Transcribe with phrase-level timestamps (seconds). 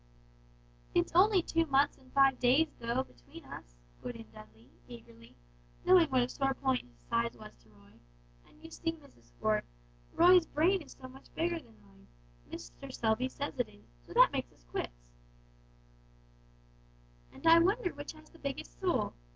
[0.95, 5.35] "It's only two months and five days, though, between us," put in Dudley, eagerly,
[5.85, 7.99] knowing what a sore point his size was to Roy;
[8.47, 9.31] "and you see, Mrs.
[9.39, 9.63] Ford,
[10.15, 12.07] Roy's brain is much bigger than mine
[12.49, 12.91] Mr.
[12.91, 15.11] Selby says it is, so that makes us quits!"
[17.31, 19.13] "And I wonder which has the biggest soul?"